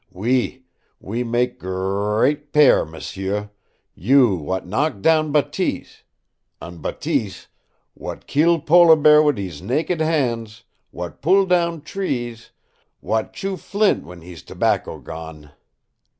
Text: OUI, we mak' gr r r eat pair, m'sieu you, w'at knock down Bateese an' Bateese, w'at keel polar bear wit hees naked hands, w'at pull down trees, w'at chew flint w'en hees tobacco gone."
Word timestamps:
OUI, 0.15 0.65
we 0.99 1.23
mak' 1.23 1.59
gr 1.59 1.69
r 1.75 2.15
r 2.21 2.25
eat 2.25 2.51
pair, 2.53 2.85
m'sieu 2.87 3.51
you, 3.93 4.35
w'at 4.35 4.65
knock 4.65 4.99
down 4.99 5.31
Bateese 5.31 6.01
an' 6.59 6.77
Bateese, 6.81 7.45
w'at 7.95 8.25
keel 8.25 8.59
polar 8.59 8.95
bear 8.95 9.21
wit 9.21 9.37
hees 9.37 9.61
naked 9.61 10.01
hands, 10.01 10.63
w'at 10.91 11.21
pull 11.21 11.45
down 11.45 11.83
trees, 11.83 12.49
w'at 12.99 13.31
chew 13.31 13.55
flint 13.57 13.99
w'en 13.99 14.21
hees 14.23 14.41
tobacco 14.41 14.97
gone." 14.97 15.51